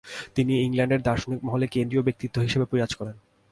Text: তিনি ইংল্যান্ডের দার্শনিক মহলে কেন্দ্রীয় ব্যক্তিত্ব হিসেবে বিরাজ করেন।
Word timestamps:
তিনি 0.35 0.53
ইংল্যান্ডের 0.61 1.01
দার্শনিক 1.01 1.39
মহলে 1.43 1.65
কেন্দ্রীয় 1.67 2.03
ব্যক্তিত্ব 2.03 2.37
হিসেবে 2.41 2.65
বিরাজ 2.71 2.91
করেন। 2.95 3.15